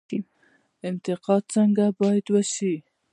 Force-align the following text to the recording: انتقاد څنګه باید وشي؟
انتقاد 0.89 1.43
څنګه 1.55 1.85
باید 1.99 2.25
وشي؟ 2.33 2.73